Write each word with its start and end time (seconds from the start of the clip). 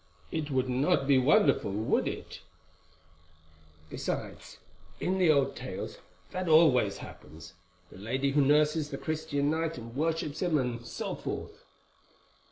It 0.31 0.49
would 0.49 0.67
not 0.67 1.05
be 1.05 1.19
wonderful, 1.19 1.71
would 1.71 2.07
it? 2.07 2.41
Besides, 3.91 4.57
in 4.99 5.19
the 5.19 5.29
old 5.31 5.55
tales, 5.55 5.99
that 6.31 6.47
always 6.49 6.97
happens—the 6.97 7.99
lady 7.99 8.31
who 8.31 8.41
nurses 8.41 8.89
the 8.89 8.97
Christian 8.97 9.51
knight 9.51 9.77
and 9.77 9.95
worships 9.95 10.41
him 10.41 10.57
and 10.57 10.83
so 10.83 11.13
forth." 11.13 11.63